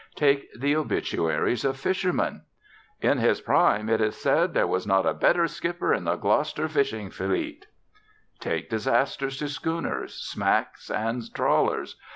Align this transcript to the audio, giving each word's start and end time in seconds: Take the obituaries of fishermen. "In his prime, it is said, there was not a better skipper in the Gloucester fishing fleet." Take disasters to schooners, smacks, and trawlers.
Take 0.15 0.49
the 0.59 0.75
obituaries 0.77 1.63
of 1.63 1.77
fishermen. 1.79 2.41
"In 3.01 3.19
his 3.19 3.39
prime, 3.39 3.87
it 3.87 4.01
is 4.01 4.15
said, 4.15 4.55
there 4.55 4.65
was 4.65 4.87
not 4.87 5.05
a 5.05 5.13
better 5.13 5.47
skipper 5.47 5.93
in 5.93 6.05
the 6.05 6.15
Gloucester 6.15 6.67
fishing 6.67 7.11
fleet." 7.11 7.67
Take 8.39 8.67
disasters 8.67 9.37
to 9.37 9.47
schooners, 9.47 10.15
smacks, 10.15 10.89
and 10.89 11.31
trawlers. 11.31 11.97